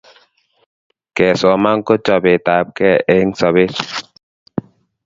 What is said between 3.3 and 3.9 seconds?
sapet